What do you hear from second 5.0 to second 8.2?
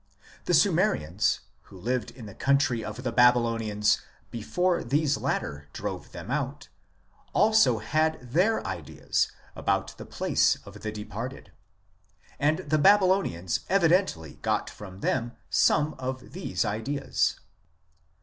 latter drove them out, also had